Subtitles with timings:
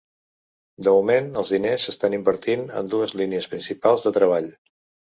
[0.87, 4.55] De moment els diners s’estan invertint en dues línies principals de treball.